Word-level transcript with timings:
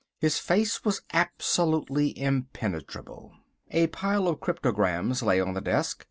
His 0.19 0.39
face 0.39 0.83
was 0.83 1.03
absolutely 1.13 2.17
impenetrable. 2.19 3.33
A 3.69 3.85
pile 3.85 4.27
of 4.27 4.39
cryptograms 4.39 5.21
lay 5.21 5.39
on 5.39 5.53
the 5.53 5.61
desk. 5.61 5.99